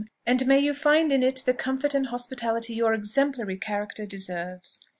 and 0.25 0.47
may 0.47 0.57
you 0.57 0.73
find 0.73 1.11
in 1.11 1.21
it 1.21 1.43
the 1.45 1.53
comfort 1.53 1.93
and 1.93 2.07
hospitality 2.07 2.73
your 2.73 2.91
exemplary 2.91 3.55
character 3.55 4.03
deserves!" 4.07 4.79